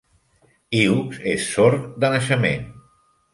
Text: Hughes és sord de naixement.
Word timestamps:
Hughes 0.77 1.19
és 1.33 1.45
sord 1.51 1.85
de 2.05 2.11
naixement. 2.15 2.67